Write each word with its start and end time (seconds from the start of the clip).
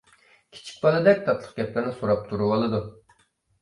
كىچىك 0.55 0.79
بالىدەك 0.85 1.23
تاتلىق 1.29 1.53
گەپلەرنى 1.61 1.97
سوراپ 2.01 2.29
تۇرۇۋالىدۇ. 2.35 2.85